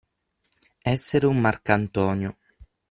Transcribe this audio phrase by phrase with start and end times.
[0.95, 2.35] Essere un marcantonio.